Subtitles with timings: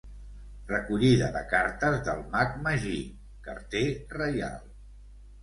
[0.69, 2.95] Recollida de cartes del Mag Magí,
[3.51, 3.85] carter
[4.19, 4.59] reial.